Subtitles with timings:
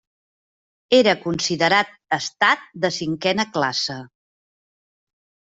[0.99, 4.01] Era considerat estat de cinquena classe.